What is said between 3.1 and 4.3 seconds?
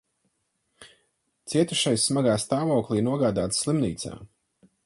nogādāts slimnīcā.